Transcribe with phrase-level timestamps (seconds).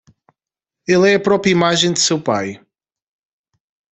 [0.87, 2.59] Ele é a própria imagem de seu pai